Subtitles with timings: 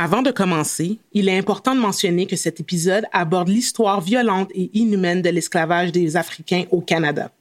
[0.00, 4.70] Avant de commencer, il est important de mentionner que cet épisode aborde l'histoire violente et
[4.72, 7.32] inhumaine de l'esclavage des Africains au Canada.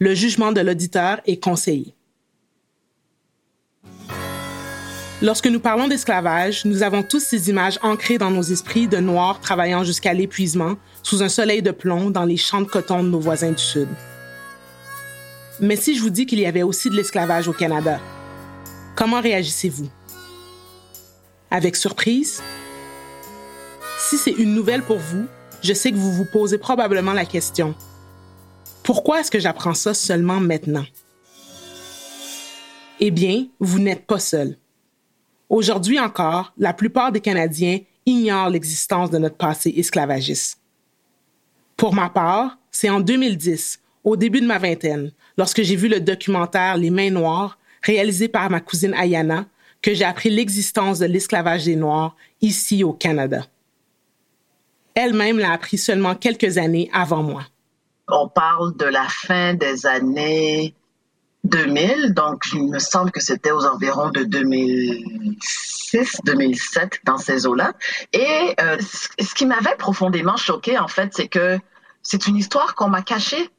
[0.00, 1.94] Le jugement de l'auditeur est conseillé.
[5.22, 9.38] Lorsque nous parlons d'esclavage, nous avons tous ces images ancrées dans nos esprits de Noirs
[9.38, 10.74] travaillant jusqu'à l'épuisement
[11.04, 13.88] sous un soleil de plomb dans les champs de coton de nos voisins du Sud.
[15.60, 18.00] Mais si je vous dis qu'il y avait aussi de l'esclavage au Canada,
[18.96, 19.88] comment réagissez-vous?
[21.50, 22.42] Avec surprise?
[23.98, 25.26] Si c'est une nouvelle pour vous,
[25.62, 27.74] je sais que vous vous posez probablement la question.
[28.82, 30.86] Pourquoi est-ce que j'apprends ça seulement maintenant?
[33.00, 34.56] Eh bien, vous n'êtes pas seul.
[35.48, 40.58] Aujourd'hui encore, la plupart des Canadiens ignorent l'existence de notre passé esclavagiste.
[41.76, 46.00] Pour ma part, c'est en 2010, au début de ma vingtaine, lorsque j'ai vu le
[46.00, 49.46] documentaire Les Mains Noires, réalisé par ma cousine Ayana,
[49.82, 53.46] que j'ai appris l'existence de l'esclavage des Noirs ici au Canada.
[54.94, 57.44] Elle-même l'a appris seulement quelques années avant moi.
[58.08, 60.74] On parle de la fin des années
[61.44, 67.74] 2000, donc il me semble que c'était aux environs de 2006, 2007 dans ces eaux-là.
[68.12, 71.58] Et euh, ce qui m'avait profondément choqué en fait, c'est que
[72.02, 73.50] c'est une histoire qu'on m'a cachée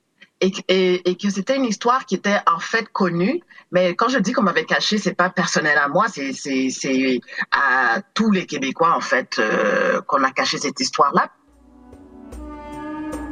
[0.42, 3.42] et, que c'était une histoire qui était en fait connue.
[3.72, 7.20] Mais quand je dis qu'on m'avait caché, c'est pas personnel à moi, c'est
[7.52, 11.30] à tous les Québécois en fait euh, qu'on a caché cette histoire-là.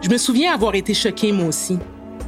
[0.02, 1.80] Je me souviens avoir été choquée moi aussi.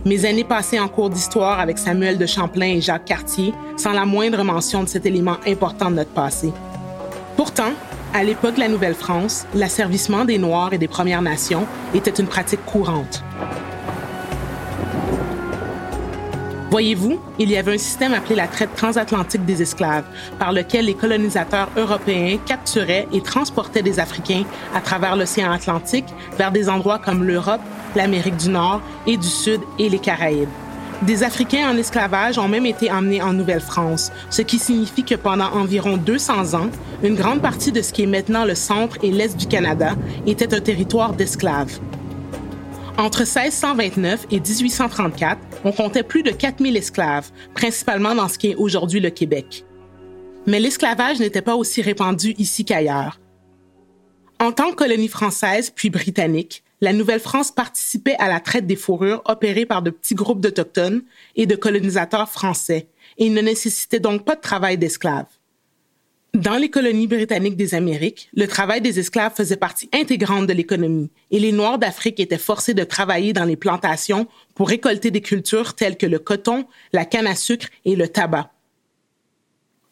[0.06, 4.06] Mes années passées en cours d'histoire avec Samuel de Champlain et Jacques Cartier, sans la
[4.06, 6.54] moindre mention de cet élément important de notre passé.
[7.36, 7.74] Pourtant,
[8.14, 12.66] à l'époque de la Nouvelle-France, l'asservissement des Noirs et des Premières Nations était une pratique
[12.66, 13.24] courante.
[16.70, 20.04] Voyez-vous, il y avait un système appelé la traite transatlantique des esclaves,
[20.38, 24.44] par lequel les colonisateurs européens capturaient et transportaient des Africains
[24.76, 26.06] à travers l'océan Atlantique
[26.38, 27.62] vers des endroits comme l'Europe,
[27.96, 30.50] l'Amérique du Nord et du Sud et les Caraïbes.
[31.02, 35.52] Des Africains en esclavage ont même été emmenés en Nouvelle-France, ce qui signifie que pendant
[35.54, 36.70] environ 200 ans,
[37.02, 39.96] une grande partie de ce qui est maintenant le centre et l'est du Canada
[40.28, 41.80] était un territoire d'esclaves.
[42.98, 48.56] Entre 1629 et 1834, on comptait plus de 4000 esclaves, principalement dans ce qui est
[48.56, 49.66] aujourd'hui le Québec.
[50.46, 53.20] Mais l'esclavage n'était pas aussi répandu ici qu'ailleurs.
[54.40, 59.22] En tant que colonie française puis britannique, la Nouvelle-France participait à la traite des fourrures
[59.26, 61.04] opérée par de petits groupes d'Autochtones
[61.36, 62.88] et de colonisateurs français,
[63.18, 65.26] et ne nécessitait donc pas de travail d'esclaves.
[66.36, 71.10] Dans les colonies britanniques des Amériques, le travail des esclaves faisait partie intégrante de l'économie
[71.32, 75.74] et les Noirs d'Afrique étaient forcés de travailler dans les plantations pour récolter des cultures
[75.74, 78.52] telles que le coton, la canne à sucre et le tabac.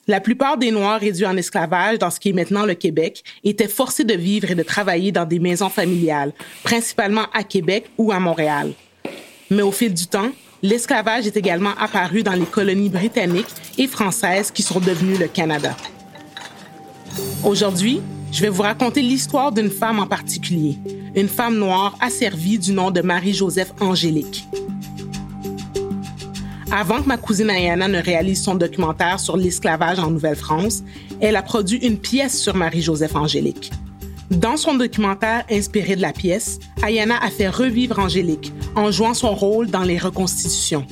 [0.06, 3.68] La plupart des Noirs réduits en esclavage dans ce qui est maintenant le Québec étaient
[3.68, 6.34] forcés de vivre et de travailler dans des maisons familiales,
[6.64, 8.74] principalement à Québec ou à Montréal.
[9.50, 10.32] Mais au fil du temps,
[10.62, 13.48] l'esclavage est également apparu dans les colonies britanniques
[13.80, 15.76] et françaises qui sont devenues le Canada.
[17.44, 18.02] Aujourd'hui,
[18.32, 20.78] je vais vous raconter l'histoire d'une femme en particulier,
[21.16, 24.48] une femme noire asservie du nom de Marie-Joseph Angélique.
[26.72, 30.84] Avant que ma cousine Ayana ne réalise son documentaire sur l'esclavage en Nouvelle-France,
[31.22, 33.72] elle a produit une pièce sur Marie-Joseph Angélique.
[34.30, 39.34] Dans son documentaire inspiré de la pièce, Ayana a fait revivre Angélique en jouant son
[39.34, 40.86] rôle dans les reconstitutions.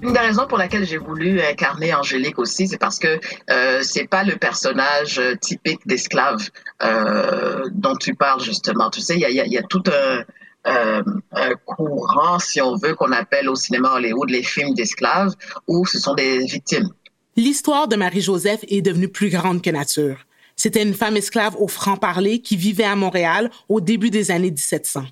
[0.00, 3.18] Une des raisons pour laquelle j'ai voulu incarner Angélique aussi, c'est parce que
[3.50, 6.50] euh, c'est pas le personnage euh, typique d'esclave
[6.82, 8.90] euh, dont tu parles justement.
[8.90, 10.24] Tu sais, il y a, y, a, y a, tout un,
[10.68, 15.34] euh, un courant, si on veut, qu'on appelle au cinéma Hollywood les films d'esclaves,
[15.66, 16.90] où ce sont des victimes.
[17.36, 20.26] L'histoire de Marie-Joseph est devenue plus grande que nature.
[20.54, 25.04] C'était une femme esclave au franc-parler qui vivait à Montréal au début des années 1700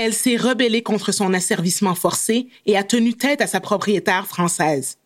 [0.00, 4.96] elle s'est rebellée contre son asservissement forcé et a tenu tête à sa propriétaire française.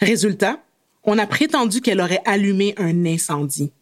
[0.00, 0.58] Résultat,
[1.04, 3.72] on a prétendu qu'elle aurait allumé un incendie.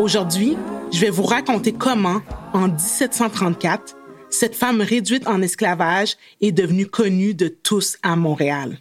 [0.00, 0.56] Aujourd'hui,
[0.90, 2.22] je vais vous raconter comment,
[2.54, 3.96] en 1734,
[4.30, 8.78] cette femme réduite en esclavage est devenue connue de tous à Montréal.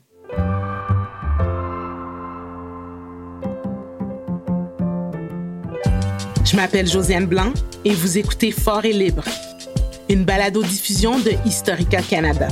[6.45, 7.51] Je m'appelle Josiane Blanc
[7.83, 9.25] et vous écoutez Fort et Libre,
[10.09, 12.47] une balado-diffusion de Historica Canada.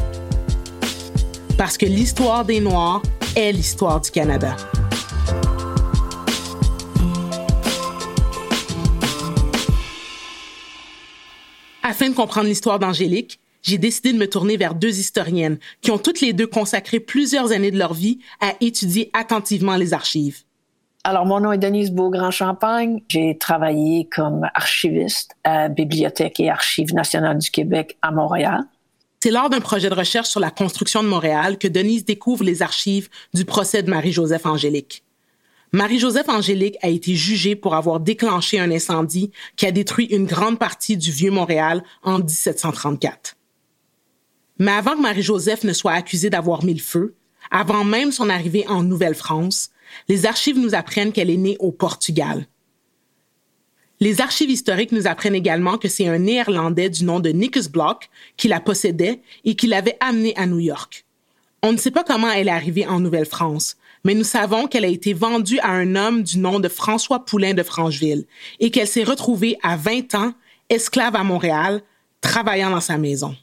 [1.58, 3.02] Parce que l'histoire des Noirs
[3.38, 4.58] est l'histoire du Canada.
[11.90, 15.98] Afin de comprendre l'histoire d'Angélique, j'ai décidé de me tourner vers deux historiennes qui ont
[15.98, 20.40] toutes les deux consacré plusieurs années de leur vie à étudier attentivement les archives.
[21.06, 23.04] Alors, mon nom est Denise Beaugrand-Champagne.
[23.08, 28.66] J'ai travaillé comme archiviste à Bibliothèque et Archives nationales du Québec à Montréal.
[29.24, 32.64] C'est lors d'un projet de recherche sur la construction de Montréal que Denise découvre les
[32.64, 35.06] archives du procès de Marie-Joseph Angélique.
[35.74, 40.60] Marie-Joseph Angélique a été jugée pour avoir déclenché un incendie qui a détruit une grande
[40.60, 43.36] partie du vieux Montréal en 1734.
[44.60, 47.16] Mais avant que Marie-Joseph ne soit accusée d'avoir mis le feu,
[47.52, 49.72] avant même son arrivée en Nouvelle-France,
[50.08, 52.48] les archives nous apprennent qu'elle est née au Portugal.
[54.00, 58.10] Les archives historiques nous apprennent également que c'est un Néerlandais du nom de Nickus Bloch
[58.38, 61.06] qui la possédait et qui l'avait amenée à New York.
[61.64, 63.76] On ne sait pas comment elle est arrivée en Nouvelle-France,
[64.08, 67.54] mais nous savons qu'elle a été vendue à un homme du nom de François Poulain
[67.54, 68.26] de Francheville
[68.62, 70.34] et qu'elle s'est retrouvée à 20 ans,
[70.70, 71.82] esclave à Montréal,
[72.22, 73.36] travaillant dans sa maison.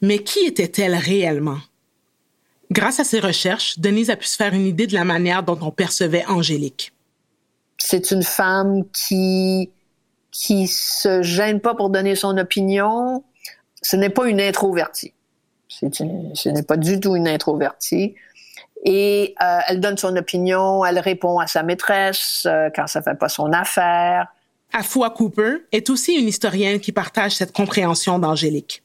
[0.00, 1.58] Mais qui était-elle réellement?
[2.70, 5.58] Grâce à ses recherches, Denise a pu se faire une idée de la manière dont
[5.60, 6.94] on percevait Angélique.
[7.76, 9.68] C'est une femme qui
[10.30, 13.22] qui se gêne pas pour donner son opinion.
[13.82, 15.12] Ce n'est pas une introvertie.
[15.68, 18.14] ce n'est pas du tout une introvertie.
[18.84, 23.14] Et euh, elle donne son opinion, elle répond à sa maîtresse euh, quand ça fait
[23.14, 24.26] pas son affaire.
[24.72, 28.82] Afua Cooper est aussi une historienne qui partage cette compréhension d'Angélique.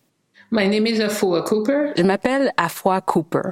[0.52, 1.92] My name is Afua Cooper.
[1.96, 3.52] Je m'appelle Afua Cooper.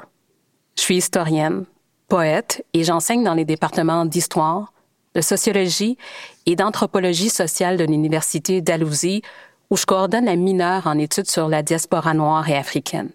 [0.76, 1.66] Je suis historienne,
[2.08, 4.74] poète et j'enseigne dans les départements d'histoire,
[5.16, 5.98] de sociologie
[6.46, 9.22] et d'anthropologie sociale de l'Université d'Alousie
[9.70, 13.10] où je coordonne la mineure en études sur la diaspora noire et africaine.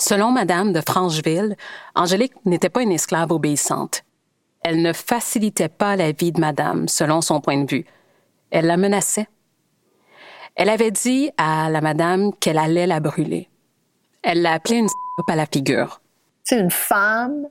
[0.00, 1.56] Selon Madame de Francheville,
[1.96, 4.04] Angélique n'était pas une esclave obéissante.
[4.62, 7.84] Elle ne facilitait pas la vie de Madame, selon son point de vue.
[8.50, 9.26] Elle la menaçait.
[10.54, 13.48] Elle avait dit à la Madame qu'elle allait la brûler.
[14.22, 14.88] Elle l'a appelée une
[15.28, 16.00] à la figure.
[16.44, 17.48] C'est une femme,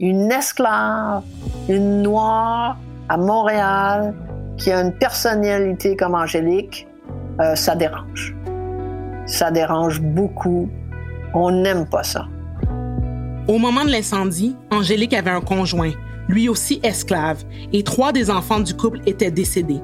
[0.00, 1.24] une esclave,
[1.68, 2.78] une noire
[3.10, 4.14] à Montréal
[4.56, 6.86] qui a une personnalité comme Angélique,
[7.40, 8.34] euh, ça dérange.
[9.26, 10.68] Ça dérange beaucoup
[11.34, 12.26] on n'aime pas ça.
[13.48, 15.92] Au moment de l'incendie, Angélique avait un conjoint,
[16.28, 17.42] lui aussi esclave,
[17.72, 19.80] et trois des enfants du couple étaient décédés.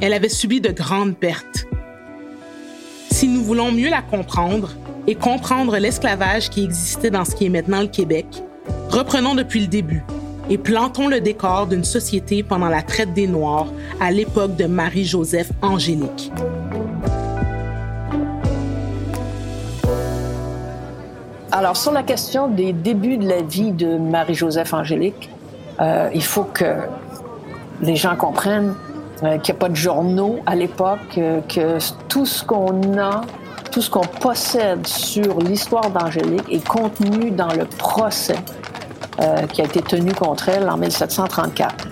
[0.00, 1.66] Elle avait subi de grandes pertes.
[3.10, 4.72] Si nous voulons mieux la comprendre
[5.06, 8.26] et comprendre l'esclavage qui existait dans ce qui est maintenant le Québec,
[8.90, 10.02] reprenons depuis le début
[10.50, 13.68] et plantons le décor d'une société pendant la traite des Noirs
[14.00, 16.32] à l'époque de Marie-Joseph Angélique.
[21.56, 25.30] Alors, sur la question des débuts de la vie de Marie-Joseph Angélique,
[25.80, 26.64] euh, il faut que
[27.80, 28.74] les gens comprennent
[29.22, 31.78] euh, qu'il n'y a pas de journaux à l'époque, euh, que
[32.08, 33.20] tout ce qu'on a,
[33.70, 38.38] tout ce qu'on possède sur l'histoire d'Angélique est contenu dans le procès
[39.52, 41.86] qui a été tenu contre elle en 1734.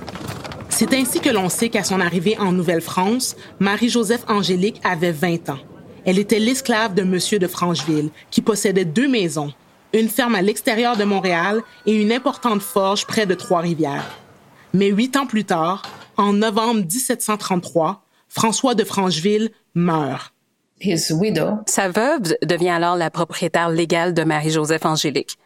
[0.70, 5.58] C'est ainsi que l'on sait qu'à son arrivée en Nouvelle-France, Marie-Joseph Angélique avait 20 ans.
[6.04, 9.52] Elle était l'esclave de Monsieur de Francheville, qui possédait deux maisons,
[9.92, 14.18] une ferme à l'extérieur de Montréal et une importante forge près de Trois-Rivières.
[14.74, 15.82] Mais huit ans plus tard,
[16.16, 20.32] en novembre 1733, François de Francheville meurt.
[21.66, 25.38] Sa veuve devient alors la propriétaire légale de Marie-Joseph Angélique.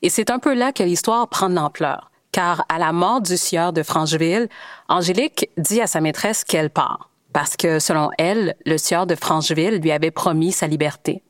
[0.00, 3.36] Et c'est un peu là que l'histoire prend de l'ampleur, car à la mort du
[3.36, 4.48] sieur de Francheville,
[4.88, 9.76] Angélique dit à sa maîtresse qu'elle part parce que, selon elle, le sieur de Francheville
[9.76, 11.22] lui avait promis sa liberté.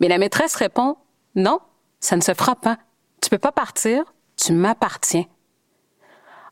[0.00, 0.96] Mais la maîtresse répond,
[1.34, 1.58] non,
[2.00, 2.78] ça ne se fera pas.
[3.20, 4.04] Tu peux pas partir,
[4.36, 5.26] tu m'appartiens.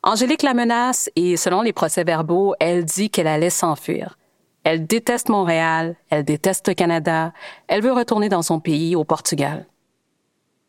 [0.03, 4.19] Angélique la menace et, selon les procès-verbaux, elle dit qu'elle allait s'enfuir.
[4.65, 7.33] Elle déteste Montréal, elle déteste le Canada,
[7.69, 9.67] elle veut retourner dans son pays, au Portugal.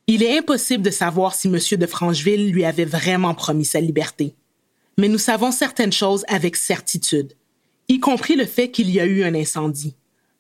[0.08, 1.58] Il est impossible de savoir si M.
[1.80, 4.36] de Francheville lui avait vraiment promis sa liberté.
[4.98, 7.34] Mais nous savons certaines choses avec certitude
[7.88, 9.96] y compris le fait qu'il y a eu un incendie.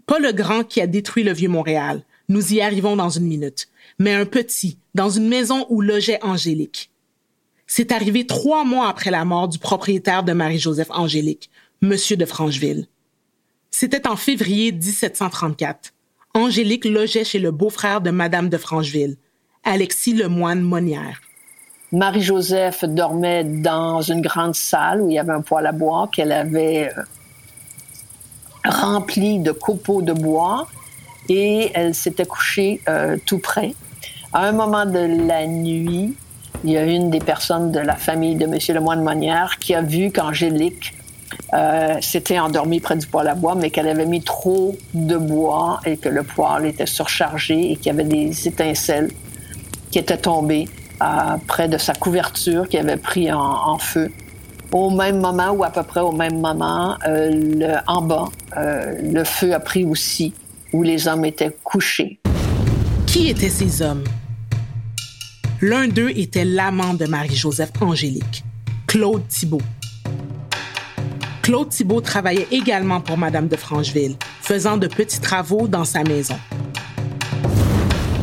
[0.05, 3.67] Pas le grand qui a détruit le vieux Montréal, nous y arrivons dans une minute,
[3.99, 6.89] mais un petit, dans une maison où logeait Angélique.
[7.67, 11.49] C'est arrivé trois mois après la mort du propriétaire de Marie-Joseph Angélique,
[11.81, 12.87] Monsieur de Francheville.
[13.71, 15.93] C'était en février 1734.
[16.35, 19.17] Angélique logeait chez le beau-frère de Madame de Francheville,
[19.63, 21.21] Alexis Lemoine Monnière.
[21.91, 26.31] Marie-Joseph dormait dans une grande salle où il y avait un poêle à bois qu'elle
[26.31, 26.89] avait
[28.65, 30.67] euh, rempli de copeaux de bois
[31.29, 33.73] et elle s'était couchée euh, tout près.
[34.33, 36.15] À un moment de la nuit,
[36.63, 38.57] il y a une des personnes de la famille de M.
[38.75, 40.93] Lemoine Monnière qui a vu qu'Angélique
[41.53, 45.79] euh, s'était endormie près du poêle à bois, mais qu'elle avait mis trop de bois
[45.85, 49.11] et que le poêle était surchargé et qu'il y avait des étincelles
[49.91, 50.67] qui étaient tombées
[51.01, 51.05] euh,
[51.47, 54.11] près de sa couverture qui avait pris en, feu.
[54.73, 58.25] Au même moment, ou à peu près au même moment, euh, en bas,
[58.55, 60.33] le feu a pris aussi,
[60.73, 62.19] où les hommes étaient couchés.
[63.05, 64.03] Qui étaient ces hommes?
[65.61, 68.43] L'un d'eux était l'amant de Marie-Joseph Angélique,
[68.87, 69.61] Claude Thibault.
[71.43, 76.35] Claude Thibault travaillait également pour Madame de Francheville, faisant de petits travaux dans sa maison.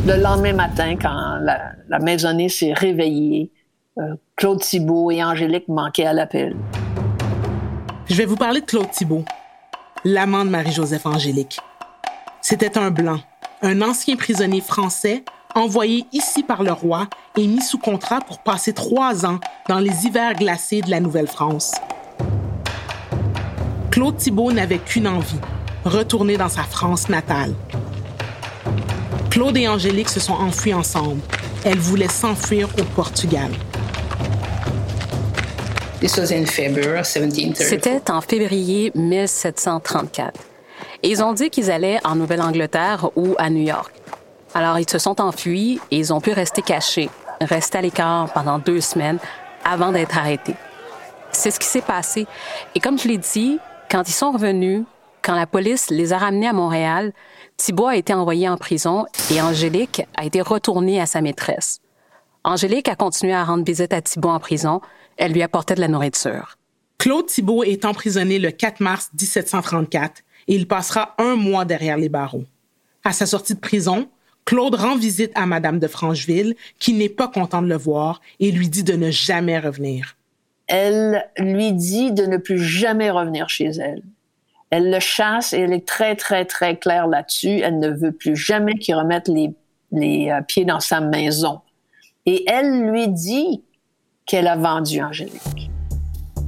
[0.07, 3.60] Le lendemain matin, quand la, maisonnée s'est réveillée, euh,
[4.37, 6.57] Claude Thibault et Angélique manquaient à l'appel.
[8.07, 9.25] Je vais vous parler de Claude Thibault,
[10.05, 11.61] l'amant de Marie-Joseph Angélique.
[12.41, 13.21] C'était un blanc,
[13.63, 18.73] un ancien prisonnier français envoyé ici par le roi et mis sous contrat pour passer
[18.73, 19.39] trois ans
[19.69, 21.75] dans les hivers glacés de la Nouvelle-France.
[23.91, 25.41] Claude Thibault n'avait qu'une envie,
[25.85, 27.55] retourner dans sa France natale.
[29.31, 31.21] Claude et Angélique se sont enfuis ensemble.
[31.65, 33.51] Elle voulait s'enfuir au Portugal.
[37.55, 40.41] C'était en février 1734.
[41.03, 43.93] Et ils ont dit qu'ils allaient en Nouvelle-Angleterre ou à New York.
[44.55, 48.59] Alors ils se sont enfuis et ils ont pu rester cachés, rester à l'écart pendant
[48.59, 49.19] deux semaines
[49.65, 50.57] avant d'être arrêtés.
[51.33, 52.27] C'est ce qui s'est passé.
[52.75, 53.59] Et comme je l'ai dit,
[53.91, 54.85] quand ils sont revenus,
[55.23, 57.13] quand la police les a ramenés à Montréal,
[57.57, 61.81] Thibault a été envoyé en prison et Angélique a été retournée à sa maîtresse.
[62.43, 64.81] Angélique a continué à rendre visite à Thibault en prison.
[65.21, 66.57] Elle lui apportait de la nourriture.
[66.97, 72.09] Claude Thibault est emprisonné le 4 mars 1734 et il passera un mois derrière les
[72.09, 72.47] barreaux.
[73.05, 74.09] À sa sortie de prison,
[74.47, 78.51] Claude rend visite à Madame de Francheville, qui n'est pas contente de le voir et
[78.51, 80.17] lui dit de ne jamais revenir.
[80.69, 84.03] Elle lui dit de ne plus jamais revenir chez elle.
[84.71, 87.61] Elle le chasse et elle est très, très, très claire là-dessus.
[87.61, 89.53] Elle ne veut plus jamais qu'il remette les,
[89.93, 91.61] les euh, pieds dans sa maison.
[92.25, 93.63] Et elle lui dit
[94.31, 95.73] qu'elle a vendu Angélique.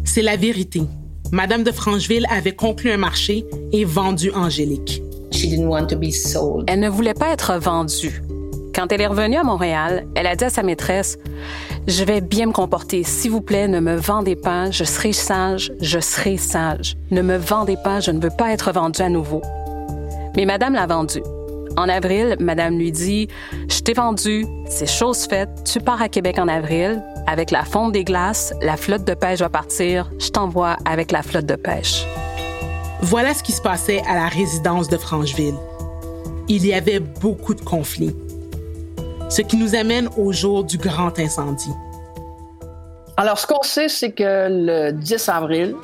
[0.04, 0.82] C'est la vérité.
[1.32, 5.02] Madame de Francheville avait conclu un marché et vendu Angélique.
[6.68, 8.22] Elle ne voulait pas être vendue.
[8.72, 11.18] Quand elle est revenue à Montréal, elle a dit à sa maîtresse
[11.88, 13.02] Je vais bien me comporter.
[13.02, 14.70] S'il vous plaît, ne me vendez pas.
[14.70, 15.72] Je serai sage.
[15.80, 16.96] Je serai sage.
[17.10, 17.98] Ne me vendez pas.
[17.98, 19.42] Je ne veux pas être vendue à nouveau.
[20.36, 21.24] Mais Madame l'a vendue.
[21.76, 23.26] En avril, Madame lui dit
[23.68, 24.46] Je t'ai vendu.
[24.68, 25.50] C'est chose faite.
[25.64, 27.02] Tu pars à Québec en avril.
[27.26, 30.10] Avec la fonte des glaces, la flotte de pêche va partir.
[30.18, 32.04] Je t'envoie avec la flotte de pêche.
[33.00, 35.56] Voilà ce qui se passait à la résidence de Francheville.
[36.48, 38.14] Il y avait beaucoup de conflits.
[39.28, 41.72] Ce qui nous amène au jour du grand incendie.
[43.16, 45.74] Alors, ce qu'on sait, c'est que le 10 avril,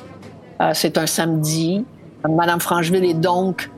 [0.61, 1.85] euh, c'est un samedi,
[2.27, 3.69] Madame Francheville est donc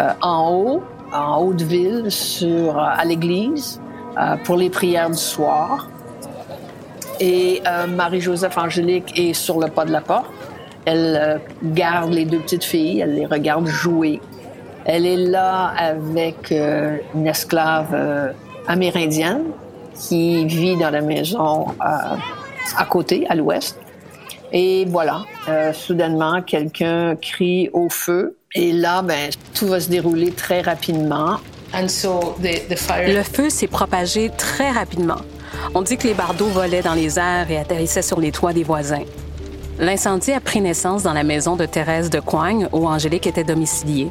[0.00, 3.80] euh, en haut, en haute ville, sur, euh, à l'église,
[4.44, 5.88] pour les prières du soir.
[7.20, 10.26] Et Marie-Joseph Angélique est sur le pas de la porte.
[10.84, 14.20] Elle euh, garde les deux petites filles, elle les regarde jouer.
[14.84, 18.32] Elle est là avec euh, une esclave euh,
[18.66, 19.44] amérindienne
[19.94, 23.78] qui vit dans la maison à côté, à l'ouest.
[24.52, 25.22] Et voilà,
[25.72, 28.36] soudainement, quelqu'un crie au feu.
[28.54, 31.36] Et là, ben, tout va se dérouler très rapidement.
[31.74, 35.20] Le feu s'est propagé très rapidement.
[35.74, 38.64] On dit que les bardeaux volaient dans les airs et atterrissaient sur les toits des
[38.64, 39.04] voisins.
[39.78, 44.10] L'incendie a pris naissance dans la maison de Thérèse de Coigne où Angélique était domiciliée.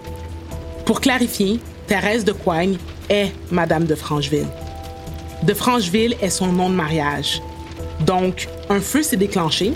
[0.86, 2.78] Pour clarifier, Thérèse de Coigne
[3.10, 4.48] est Madame de Francheville.
[5.44, 7.42] De Francheville est son nom de mariage.
[8.02, 9.74] Donc, un feu s'est déclenché.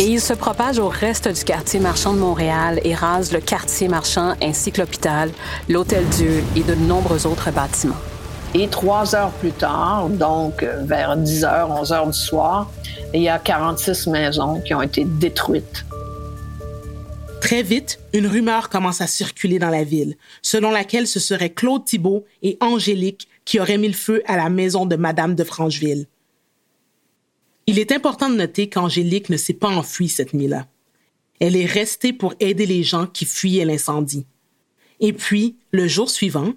[0.00, 3.86] Et il se propage au reste du quartier marchand de Montréal et rase le quartier
[3.86, 5.30] marchand ainsi que l'hôpital,
[5.68, 7.94] l'Hôtel Dieu et de nombreux autres bâtiments.
[8.54, 12.70] Et trois heures plus tard, donc vers 10 h, 11 h du soir,
[13.12, 15.84] il y a 46 maisons qui ont été détruites.
[17.42, 21.84] Très vite, une rumeur commence à circuler dans la ville, selon laquelle ce serait Claude
[21.84, 26.06] Thibault et Angélique qui auraient mis le feu à la maison de Madame de Francheville.
[27.66, 30.66] Il est important de noter qu'Angélique ne s'est pas enfuie cette nuit-là.
[31.38, 34.26] Elle est restée pour aider les gens qui fuyaient l'incendie.
[35.00, 36.54] Et puis, le jour suivant,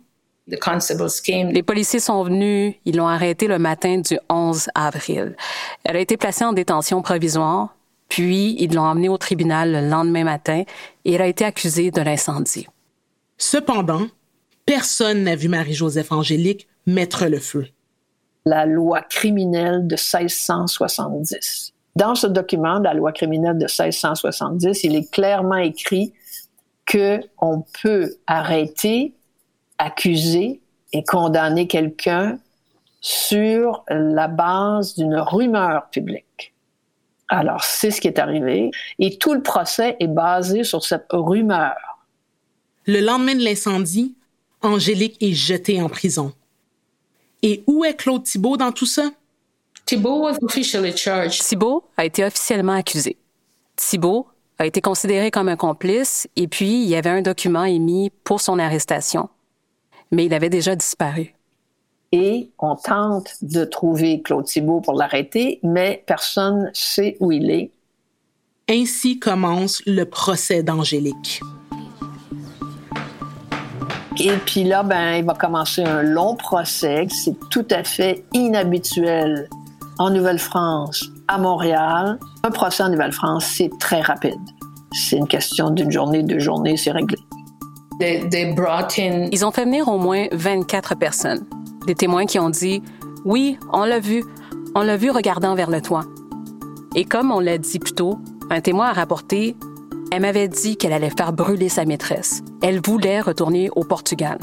[0.48, 5.36] Les policiers sont venus, ils l'ont arrêtée le matin du 11 avril.
[5.83, 7.75] Elle a été placée en détention provisoire,
[8.10, 10.63] puis ils l'ont emmenée au tribunal le lendemain matin
[11.05, 12.67] et elle a été accusée de l'incendie.
[13.38, 14.07] Cependant,
[14.65, 17.67] personne n'a vu Marie-Joseph Angélique mettre le feu.
[18.45, 21.74] La loi criminelle de 1670.
[21.95, 26.13] Dans ce document la loi criminelle de 1670, il est clairement écrit
[26.86, 29.13] que on peut arrêter,
[29.81, 30.61] accuser
[30.93, 32.38] et condamner quelqu'un
[33.01, 36.53] sur la base d'une rumeur publique.
[37.29, 41.75] Alors, c'est ce qui est arrivé et tout le procès est basé sur cette rumeur.
[42.85, 44.15] Le lendemain de l'incendie,
[44.61, 46.33] Angélique est jetée en prison.
[47.41, 49.09] Et où est Claude Thibault dans tout ça?
[49.85, 50.27] Thibault
[51.97, 53.17] a été officiellement accusé.
[53.75, 54.27] Thibault
[54.59, 58.41] a été considéré comme un complice et puis il y avait un document émis pour
[58.41, 59.29] son arrestation.
[60.12, 61.34] Mais il avait déjà disparu.
[62.12, 67.50] Et on tente de trouver Claude Thibault pour l'arrêter, mais personne ne sait où il
[67.50, 67.72] est.
[68.70, 71.41] Ainsi commence le procès d'Angélique.
[74.20, 77.08] Et puis là, ben, il va commencer un long procès.
[77.10, 79.50] C'est tout à fait inhabituel
[79.98, 82.20] en Nouvelle-France, à Montréal.
[82.44, 84.39] Un procès en Nouvelle-France, c'est très rapide.
[84.91, 87.18] C'est une question d'une journée, deux journées, c'est réglé.
[89.31, 91.46] Ils ont fait venir au moins 24 personnes.
[91.88, 92.81] Des témoins qui ont dit
[93.25, 94.24] Oui, on l'a vu.
[94.75, 96.05] On l'a vu regardant vers le toit.
[96.96, 99.55] Et comme on l'a dit plus tôt, un témoin a rapporté
[100.12, 102.43] elle m'avait dit qu'elle allait faire brûler sa maîtresse.
[102.62, 104.38] Elle voulait retourner au Portugal.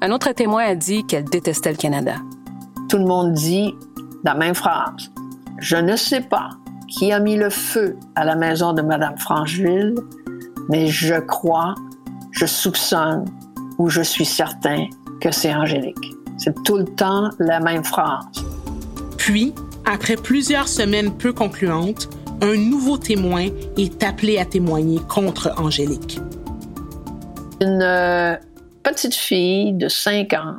[0.00, 2.14] Un autre témoin a dit qu'elle détestait le Canada.
[2.88, 3.74] Tout le monde dit
[4.22, 5.10] la même phrase.
[5.58, 6.50] Je ne sais pas
[6.86, 9.96] qui a mis le feu à la maison de Madame Francheville,
[10.68, 11.74] mais je crois,
[12.36, 13.24] je soupçonne
[13.78, 14.86] ou je suis certain
[15.20, 16.14] que c'est Angélique.
[16.36, 18.26] C'est tout le temps la même phrase.
[19.16, 19.54] Puis,
[19.86, 22.08] après plusieurs semaines peu concluantes,
[22.42, 26.20] un nouveau témoin est appelé à témoigner contre Angélique.
[27.62, 28.36] Une euh,
[28.82, 30.56] petite fille de 5 ans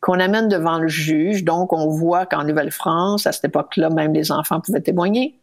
[0.00, 1.44] qu'on amène devant le juge.
[1.44, 5.38] Donc, on voit qu'en Nouvelle-France, à cette époque-là, même les enfants pouvaient témoigner.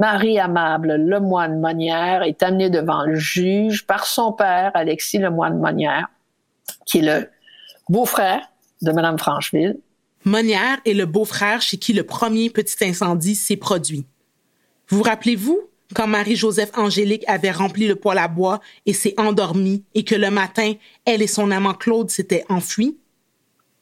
[0.00, 6.08] Marie Amable Lemoine Monnière est amenée devant le juge par son père, Alexis Lemoine Monnière,
[6.86, 7.28] qui est le
[7.90, 9.78] beau-frère de Mme Francheville.
[10.24, 14.06] Monnière est le beau-frère chez qui le premier petit incendie s'est produit.
[14.88, 15.60] Vous rappelez-vous
[15.94, 20.30] quand Marie-Joseph Angélique avait rempli le poêle à bois et s'est endormie et que le
[20.30, 20.72] matin,
[21.04, 22.96] elle et son amant Claude s'étaient enfuis?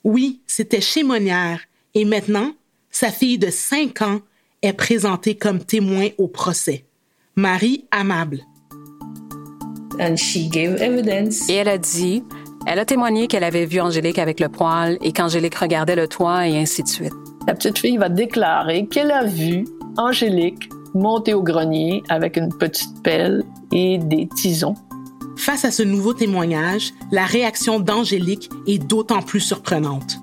[0.02, 1.61] Oui, c'était chez Monnière
[1.94, 2.54] et maintenant,
[2.90, 4.20] sa fille de 5 ans
[4.62, 6.85] est présentée comme témoin au procès.
[7.37, 8.40] Marie Amable.
[11.49, 12.25] Et elle a dit,
[12.66, 16.49] elle a témoigné qu'elle avait vu Angélique avec le poêle et qu'Angélique regardait le toit
[16.49, 17.14] et ainsi de suite.
[17.47, 19.64] La petite fille va déclarer qu'elle a vu
[19.97, 24.75] Angélique monter au grenier avec une petite pelle et des tisons.
[25.37, 30.18] Face à ce nouveau témoignage, la réaction d'Angélique est d'autant plus surprenante.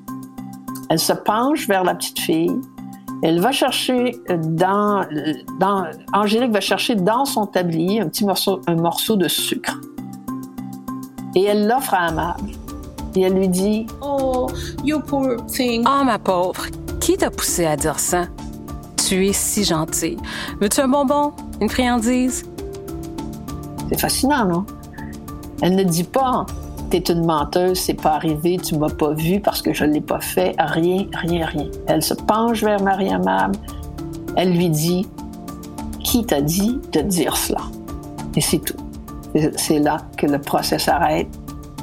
[0.90, 2.60] Elle se penche vers la petite fille.
[3.24, 5.06] Elle va chercher dans,
[5.60, 9.80] dans Angélique va chercher dans son tablier un petit morceau, un morceau de sucre.
[11.36, 12.52] Et elle l'offre à Amable.
[13.16, 14.48] Et elle lui dit Oh,
[14.84, 15.86] you poor thing.
[15.88, 16.66] Oh, ma pauvre.
[17.00, 18.26] Qui t'a poussé à dire ça?
[19.08, 20.18] Tu es si gentil.
[20.60, 21.34] Veux-tu un bonbon?
[21.62, 22.44] Une friandise?
[23.90, 24.66] C'est fascinant, non?
[25.62, 26.46] Elle ne dit pas
[26.96, 30.22] T'es une menteuse, c'est pas arrivé, tu m'as pas vu parce que je l'ai pas
[30.22, 30.56] fait.
[30.58, 31.68] Rien, rien, rien.
[31.88, 33.60] Elle se penche vers Marie Amable.
[34.38, 35.06] Elle lui dit
[36.02, 37.64] Qui t'a dit de dire cela?
[38.38, 38.78] Et c'est tout.
[39.58, 41.28] C'est là que le procès s'arrête.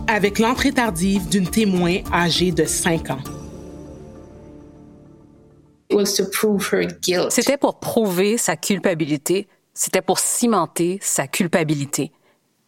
[0.09, 3.19] Avec l'entrée tardive d'une témoin âgée de 5 ans.
[7.29, 9.47] C'était pour prouver sa culpabilité.
[9.75, 12.13] C'était pour cimenter sa culpabilité.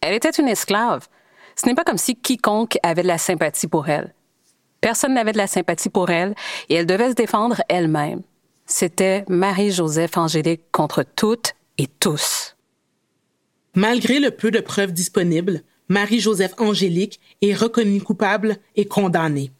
[0.01, 1.07] Elle était une esclave.
[1.55, 4.13] Ce n'est pas comme si quiconque avait de la sympathie pour elle.
[4.81, 6.35] Personne n'avait de la sympathie pour elle
[6.69, 8.21] et elle devait se défendre elle-même.
[8.65, 12.55] C'était Marie-Joseph Angélique contre toutes et tous.
[13.75, 19.51] Malgré le peu de preuves disponibles, Marie-Joseph Angélique est reconnue coupable et condamnée.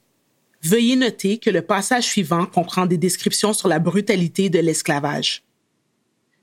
[0.63, 5.43] Veuillez noter que le passage suivant comprend des descriptions sur la brutalité de l'esclavage.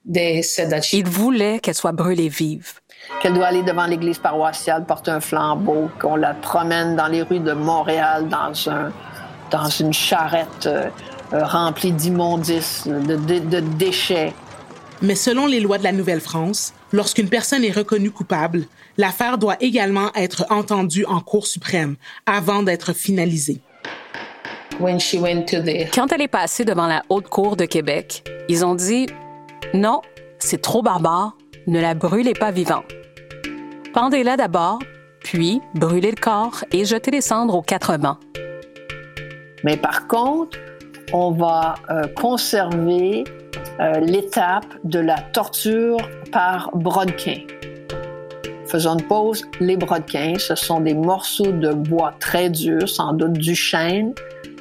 [0.05, 2.75] Il voulait qu'elle soit brûlée vive.
[3.21, 7.41] Qu'elle doit aller devant l'église paroissiale, porter un flambeau, qu'on la promène dans les rues
[7.41, 8.93] de Montréal dans, un,
[9.51, 10.89] dans une charrette euh,
[11.33, 14.33] remplie d'immondices, de, de, déchets.
[15.01, 18.65] Mais selon les lois de la Nouvelle-France, lorsqu'une personne est reconnue coupable,
[18.97, 23.61] l'affaire doit également être entendue en Cour suprême avant d'être finalisée.
[25.95, 29.07] Quand elle est passée devant la Haute Cour de Québec, ils ont dit
[29.75, 30.03] Non,
[30.39, 32.85] c'est trop barbare, ne la brûlez pas vivante.
[33.95, 34.79] Pendez-la d'abord,
[35.21, 38.19] puis brûlez le corps et jetez les cendres aux quatre vents.
[39.65, 40.59] Mais par contre,
[41.13, 43.25] on va euh, conserver
[43.81, 45.99] euh, l'étape de la torture
[46.33, 47.41] par brodequin.
[48.67, 49.45] Faisons une pause.
[49.61, 54.15] Les brodequins, ce sont des morceaux de bois très durs, sans doute du chêne,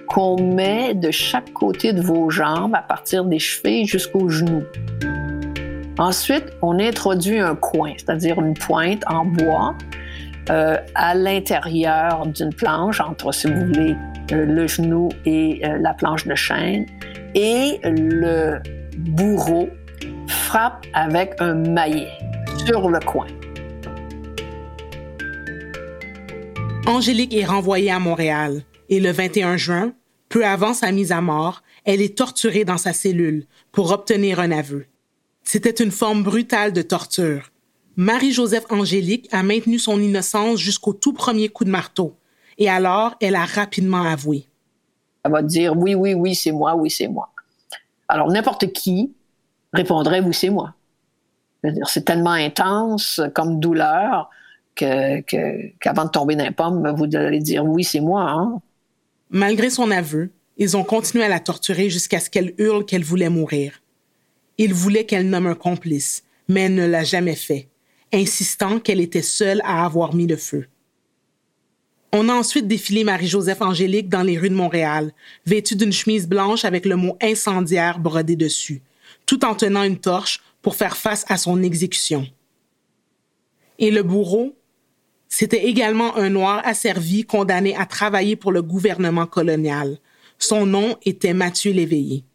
[0.07, 4.63] qu'on met de chaque côté de vos jambes à partir des chevilles jusqu'aux genoux.
[6.01, 9.75] Ensuite, on introduit un coin, c'est-à-dire une pointe en bois
[10.49, 13.95] euh, à l'intérieur d'une planche, entre, si vous voulez,
[14.31, 16.87] euh, le genou et euh, la planche de chêne.
[17.35, 18.57] Et le
[18.97, 19.69] bourreau
[20.25, 22.09] frappe avec un maillet
[22.65, 23.27] sur le coin.
[26.87, 29.93] Angélique est renvoyée à Montréal et le 21 juin,
[30.29, 34.49] peu avant sa mise à mort, elle est torturée dans sa cellule pour obtenir un
[34.49, 34.87] aveu.
[35.43, 37.51] C'était une forme brutale de torture.
[37.97, 42.15] Marie-Joseph Angélique a maintenu son innocence jusqu'au tout premier coup de marteau.
[42.57, 44.45] Et alors, elle a rapidement avoué.
[45.23, 47.29] Elle va dire oui, oui, oui, c'est moi, oui, c'est moi.
[48.07, 49.13] Alors, n'importe qui
[49.73, 50.73] répondrait oui, c'est moi.
[51.85, 54.29] C'est tellement intense comme douleur
[54.75, 58.29] qu'avant que, de tomber dans les pommes, vous allez dire oui, c'est moi.
[58.29, 58.61] Hein.
[59.29, 63.29] Malgré son aveu, ils ont continué à la torturer jusqu'à ce qu'elle hurle qu'elle voulait
[63.29, 63.81] mourir.
[64.63, 67.67] Ils voulaient qu'elle nomme un complice, mais elle ne l'a jamais fait,
[68.13, 70.67] insistant qu'elle était seule à avoir mis le feu.
[72.13, 75.13] On a ensuite défilé Marie-Joseph Angélique dans les rues de Montréal,
[75.47, 78.83] vêtue d'une chemise blanche avec le mot incendiaire brodé dessus,
[79.25, 82.27] tout en tenant une torche pour faire face à son exécution.
[83.79, 84.55] Et le bourreau,
[85.27, 89.97] c'était également un noir asservi condamné à travailler pour le gouvernement colonial.
[90.37, 92.25] Son nom était Mathieu Léveillé.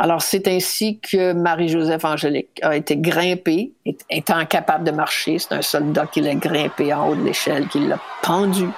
[0.00, 3.72] Alors, c'est ainsi que Marie-Joseph Angélique a été grimpée,
[4.08, 5.38] étant incapable de marcher.
[5.40, 8.68] C'est un soldat qui l'a grimpé en haut de l'échelle, qui l'a pendu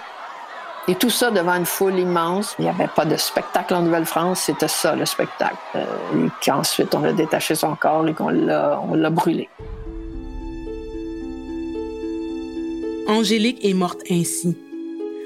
[0.90, 2.56] et tout ça devant une foule immense.
[2.59, 5.56] Il n'y avait pas de spectacle en Nouvelle-France, c'était ça le spectacle.
[5.76, 5.85] Euh,
[6.16, 9.48] et qu'ensuite on a détaché son corps et qu'on l'a, on l'a brûlé.
[13.06, 14.56] Angélique est morte ainsi.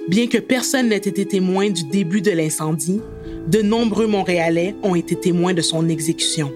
[0.07, 3.01] Bien que personne n'ait été témoin du début de l'incendie,
[3.47, 6.53] de nombreux Montréalais ont été témoins de son exécution.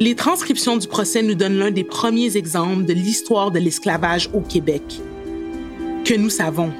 [0.00, 4.40] Les transcriptions du procès nous donnent l'un des premiers exemples de l'histoire de l'esclavage au
[4.40, 4.82] Québec.
[6.06, 6.72] Que nous savons,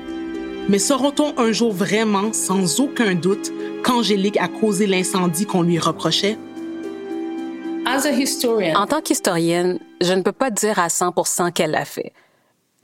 [0.70, 3.52] mais saura-t-on un jour vraiment, sans aucun doute,
[3.84, 6.38] qu'Angélique a causé l'incendie qu'on lui reprochait?
[7.86, 11.12] En tant qu'historienne, je ne peux pas dire à 100
[11.52, 12.12] qu'elle l'a fait.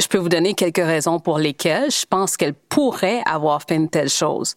[0.01, 3.89] Je peux vous donner quelques raisons pour lesquelles je pense qu'elle pourrait avoir fait une
[3.89, 4.55] telle chose.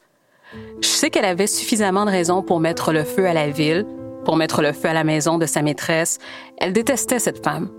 [0.82, 3.88] Je sais qu'elle avait suffisamment de raisons pour mettre le feu à la ville,
[4.24, 6.20] pour mettre le feu à la maison de sa maîtresse.
[6.58, 7.72] Elle détestait cette femme.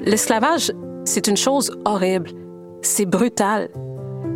[0.00, 0.72] L'esclavage,
[1.04, 2.30] c'est une chose horrible.
[2.82, 3.70] C'est brutal.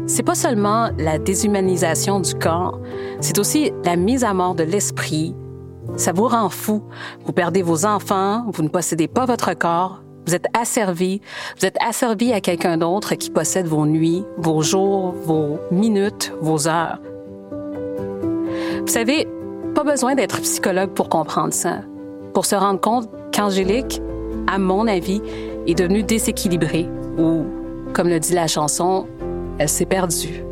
[0.07, 2.81] C'est pas seulement la déshumanisation du corps,
[3.21, 5.35] c'est aussi la mise à mort de l'esprit.
[5.97, 6.83] Ça vous rend fou.
[7.25, 11.21] Vous perdez vos enfants, vous ne possédez pas votre corps, vous êtes asservi,
[11.59, 16.69] vous êtes asservi à quelqu'un d'autre qui possède vos nuits, vos jours, vos minutes, vos
[16.69, 16.99] heures.
[18.81, 19.27] Vous savez,
[19.75, 21.81] pas besoin d'être psychologue pour comprendre ça,
[22.35, 24.01] pour se rendre compte qu'Angélique,
[24.47, 25.23] à mon avis,
[25.67, 27.45] est devenue déséquilibrée ou,
[27.93, 29.07] comme le dit la chanson,
[29.59, 30.45] elle s'est perdue.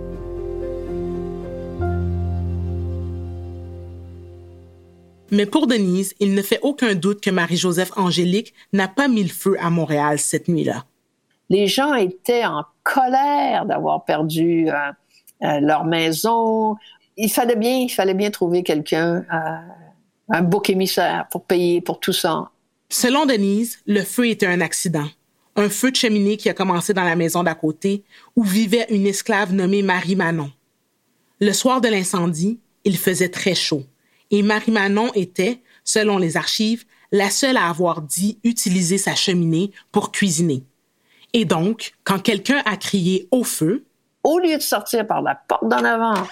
[5.30, 9.28] Mais pour Denise, il ne fait aucun doute que Marie-Joseph Angélique n'a pas mis le
[9.28, 10.84] feu à Montréal cette nuit-là.
[11.48, 14.74] Les gens étaient en colère d'avoir perdu euh,
[15.42, 16.76] euh, leur maison.
[17.16, 19.56] Il fallait bien, il fallait bien trouver quelqu'un, euh,
[20.28, 22.50] un bouc émissaire pour payer pour tout ça.
[22.88, 25.06] Selon Denise, le feu était un accident
[25.56, 28.04] un feu de cheminée qui a commencé dans la maison d'à côté,
[28.36, 30.50] où vivait une esclave nommée Marie Manon.
[31.40, 33.84] Le soir de l'incendie, il faisait très chaud,
[34.30, 39.72] et Marie Manon était, selon les archives, la seule à avoir dit utiliser sa cheminée
[39.92, 40.64] pour cuisiner.
[41.32, 43.84] Et donc, quand quelqu'un a crié au feu,
[44.22, 46.22] au lieu de sortir par la porte d'en avant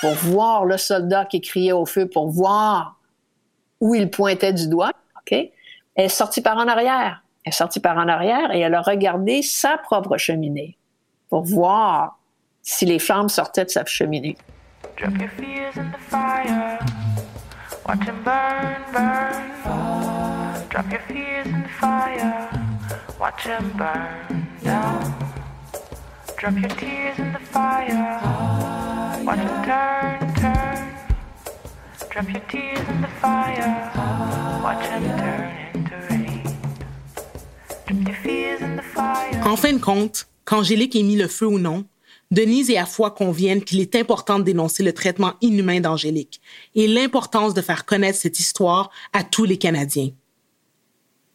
[0.00, 2.98] pour voir le soldat qui criait au feu, pour voir
[3.80, 5.52] où il pointait du doigt, ok, elle
[5.96, 9.40] est sortie par en arrière elle est sortie par en arrière et elle a regardé
[9.40, 10.76] sa propre cheminée
[11.28, 12.18] pour voir
[12.60, 14.36] si les flammes sortaient de sa cheminée.
[14.98, 16.78] Drop your fears in the fire,
[17.86, 19.52] watch them burn down.
[20.68, 22.48] Drop your tears in the fire,
[23.20, 24.46] watch them turn,
[30.40, 30.82] turn.
[32.10, 33.90] Drop your tears in the fire,
[34.62, 36.42] watch them turn into rain.
[37.86, 39.42] Drop your fears in the fire.
[39.44, 41.84] En fin de compte, qu'Angélique ait mis le feu ou non,
[42.30, 46.40] Denise et Afoi conviennent qu'il est important de dénoncer le traitement inhumain d'Angélique
[46.74, 50.10] et l'importance de faire connaître cette histoire à tous les Canadiens.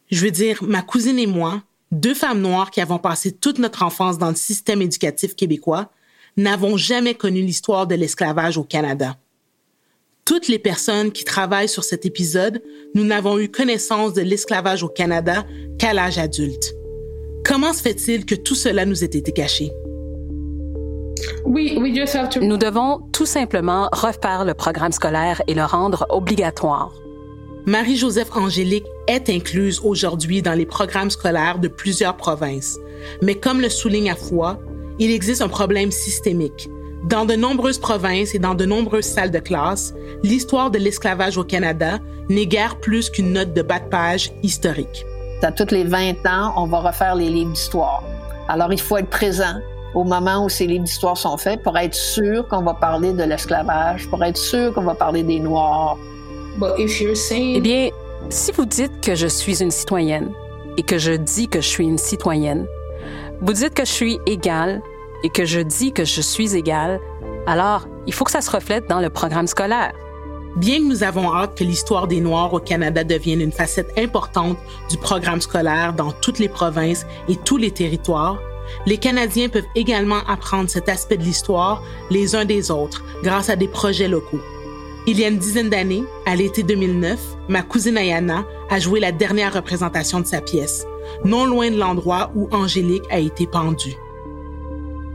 [0.09, 3.83] Je veux dire, ma cousine et moi, deux femmes noires qui avons passé toute notre
[3.83, 5.89] enfance dans le système éducatif québécois,
[6.35, 9.17] n'avons jamais connu l'histoire de l'esclavage au Canada.
[10.25, 12.61] Toutes les personnes qui travaillent sur cet épisode,
[12.95, 15.45] nous n'avons eu connaissance de l'esclavage au Canada
[15.79, 16.73] qu'à l'âge adulte.
[17.45, 19.71] Comment se fait-il que tout cela nous ait été caché?
[21.45, 26.91] Nous devons tout simplement refaire le programme scolaire et le rendre obligatoire.
[27.65, 32.79] Marie-Joseph Angélique est incluse aujourd'hui dans les programmes scolaires de plusieurs provinces.
[33.21, 34.59] Mais comme le souligne Afoi,
[34.97, 36.69] il existe un problème systémique.
[37.03, 41.43] Dans de nombreuses provinces et dans de nombreuses salles de classe, l'histoire de l'esclavage au
[41.43, 45.05] Canada n'est guère plus qu'une note de bas de page historique.
[45.43, 48.03] À toutes les 20 ans, on va refaire les livres d'histoire.
[48.47, 49.55] Alors, il faut être présent
[49.93, 53.23] au moment où ces livres d'histoire sont faits pour être sûr qu'on va parler de
[53.23, 55.97] l'esclavage, pour être sûr qu'on va parler des Noirs.
[56.61, 57.89] Eh bien,
[58.29, 60.31] si vous dites que je suis une citoyenne
[60.77, 62.67] et que je dis que je suis une citoyenne,
[63.41, 64.81] vous dites que je suis égale
[65.23, 66.99] et que je dis que je suis égale,
[67.47, 69.93] alors il faut que ça se reflète dans le programme scolaire.
[70.57, 74.57] Bien que nous avons hâte que l'histoire des Noirs au Canada devienne une facette importante
[74.89, 78.37] du programme scolaire dans toutes les provinces et tous les territoires,
[78.85, 83.55] les Canadiens peuvent également apprendre cet aspect de l'histoire les uns des autres grâce à
[83.55, 84.41] des projets locaux.
[85.07, 89.11] Il y a une dizaine d'années, à l'été 2009, ma cousine Ayana a joué la
[89.11, 90.85] dernière représentation de sa pièce,
[91.25, 93.95] non loin de l'endroit où Angélique a été pendue.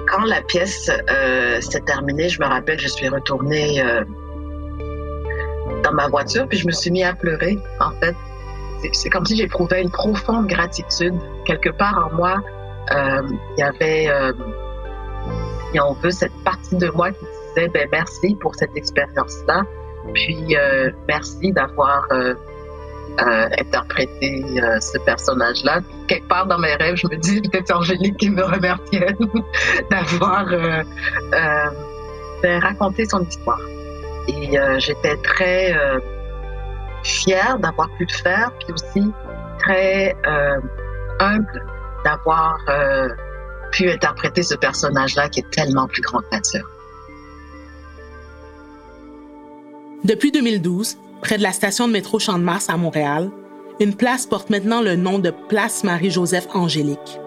[0.09, 4.05] Quand la pièce euh, s'est terminée, je me rappelle, je suis retournée euh,
[5.85, 8.15] dans ma voiture, puis je me suis mis à pleurer, en fait.
[8.93, 11.15] C'est comme si j'éprouvais une profonde gratitude.
[11.45, 12.43] Quelque part en moi,
[12.91, 14.33] il y avait, euh,
[15.73, 19.65] si on veut, cette partie de moi qui disait, ben, merci pour cette expérience-là,
[20.15, 22.35] puis euh, merci d'avoir euh,
[23.21, 25.81] euh, interprété euh, ce personnage-là.
[26.07, 29.17] Quelque part dans mes rêves, je me dis, peut-être Angélique qui me remerciait
[29.91, 30.83] d'avoir euh,
[31.35, 33.61] euh, raconté son histoire.
[34.29, 35.99] Et euh, j'étais très euh,
[37.05, 39.13] fière d'avoir pu le faire, puis aussi
[39.59, 40.61] très euh,
[41.21, 41.65] humble
[42.07, 43.09] d'avoir euh,
[43.73, 46.69] pu interpréter ce personnage-là qui est tellement plus grand que nature.
[50.05, 53.29] Depuis 2012, près de la station de métro Champ-de-Mars à Montréal,
[53.81, 57.19] une place porte maintenant le nom de Place Marie-Joseph Angélique.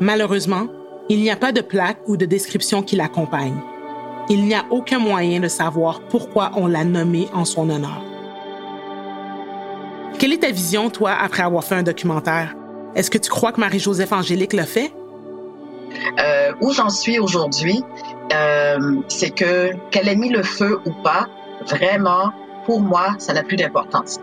[0.00, 0.68] Malheureusement,
[1.08, 3.58] il n'y a pas de plaque ou de description qui l'accompagne.
[4.28, 8.04] Il n'y a aucun moyen de savoir pourquoi on l'a nommée en son honneur.
[10.18, 12.57] Quelle est ta vision, toi, après avoir fait un documentaire?
[12.94, 14.92] Est-ce que tu crois que Marie-Joseph Angélique l'a fait?
[16.18, 17.82] Euh, où j'en suis aujourd'hui,
[18.32, 21.26] euh, c'est que qu'elle ait mis le feu ou pas,
[21.66, 22.32] vraiment,
[22.66, 24.18] pour moi, ça n'a plus d'importance.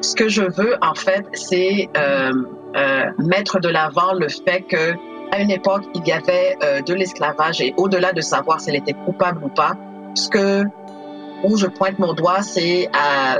[0.00, 2.32] Ce que je veux, en fait, c'est euh,
[3.18, 4.94] mettre de l'avant le fait que
[5.32, 6.56] à une époque, il y avait
[6.86, 9.72] de l'esclavage et au-delà de savoir si elle était coupable ou pas,
[10.14, 10.62] ce que
[11.42, 13.38] où je pointe mon doigt, c'est à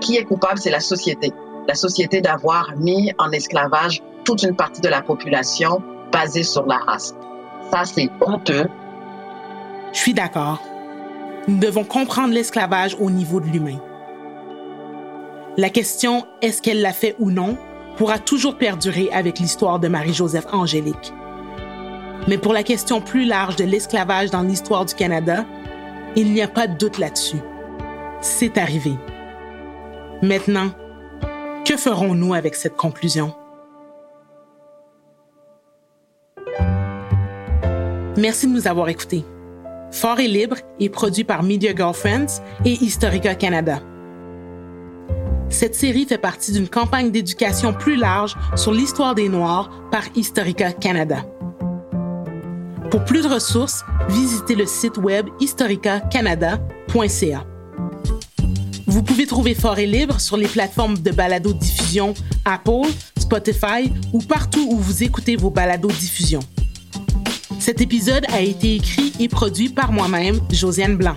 [0.00, 1.32] qui est coupable, c'est la société.
[1.68, 6.76] La société d'avoir mis en esclavage toute une partie de la population basée sur la
[6.76, 7.14] race.
[7.70, 8.66] Ça, c'est honteux.
[9.92, 10.62] Je suis d'accord.
[11.48, 13.78] Nous devons comprendre l'esclavage au niveau de l'humain.
[15.56, 17.56] La question est-ce qu'elle l'a fait ou non
[17.96, 21.12] pourra toujours perdurer avec l'histoire de Marie-Joseph Angélique.
[22.26, 25.44] Mais pour la question plus large de l'esclavage dans l'histoire du Canada,
[26.16, 27.40] il n'y a pas de doute là-dessus.
[28.20, 28.94] C'est arrivé.
[30.22, 30.70] Maintenant,
[31.64, 33.34] que ferons-nous avec cette conclusion?
[38.16, 39.24] Merci de nous avoir écoutés.
[39.90, 43.80] Fort et libre est produit par Media Girlfriends et Historica Canada.
[45.48, 50.72] Cette série fait partie d'une campagne d'éducation plus large sur l'histoire des Noirs par Historica
[50.72, 51.24] Canada.
[52.90, 57.46] Pour plus de ressources, visitez le site web historicacanada.ca.
[58.94, 64.68] Vous pouvez trouver Fort et Libre sur les plateformes de balado-diffusion Apple, Spotify ou partout
[64.70, 66.38] où vous écoutez vos balados-diffusion.
[67.58, 71.16] Cet épisode a été écrit et produit par moi-même, Josiane Blanc.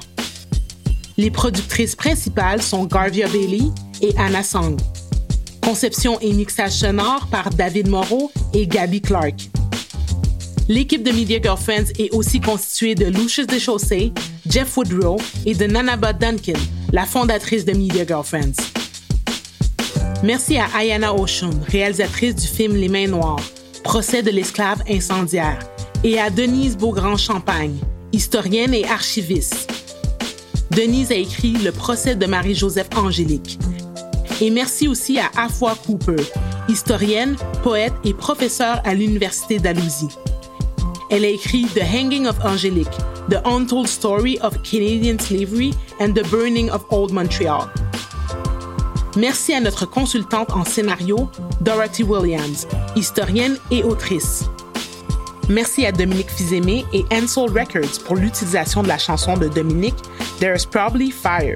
[1.18, 3.70] Les productrices principales sont Garvia Bailey
[4.02, 4.76] et Anna Song.
[5.62, 9.52] Conception et mixage sonore par David Moreau et Gabby Clark.
[10.68, 14.14] L'équipe de Media Girlfriends est aussi constituée de Lucius Deschaussés,
[14.50, 16.60] Jeff Woodrow et de Nanaba Duncan,
[16.94, 18.56] la fondatrice de Media Girlfriends.
[20.24, 23.42] Merci à Ayana Oshun, réalisatrice du film Les Mains Noires,
[23.84, 25.60] procès de l'esclave incendiaire,
[26.04, 27.76] et à Denise Beaugrand-Champagne,
[28.14, 29.72] historienne et archiviste.
[30.72, 33.60] Denise a écrit Le procès de Marie-Joseph Angélique.
[34.40, 36.24] Et merci aussi à Afua Cooper,
[36.70, 40.10] historienne, poète et professeure à l'Université d'Alousie.
[41.10, 42.88] Elle a écrit The Hanging of Angélique,
[43.30, 47.70] The Untold Story of Canadian Slavery and the Burning of Old Montreal.
[49.18, 54.46] Merci à notre consultante en scénario, Dorothy Williams, historienne et autrice.
[55.50, 59.98] Merci à Dominique Fizemé et Ansel Records pour l'utilisation de la chanson de Dominique,
[60.40, 61.56] There's Probably Fire,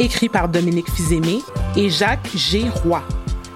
[0.00, 1.40] écrit par Dominique Fizemé
[1.76, 2.66] et Jacques G.
[2.82, 3.02] Roy,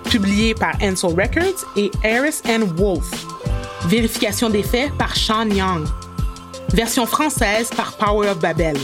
[0.04, 3.26] publié par Ansel Records et Harris and Wolf.
[3.86, 5.84] Vérification des faits par Sean Young.
[6.72, 8.76] Version française par Power of Babel.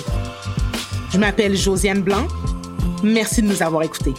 [1.12, 2.26] Je m'appelle Josiane Blanc.
[3.02, 4.14] Merci de nous avoir écoutés.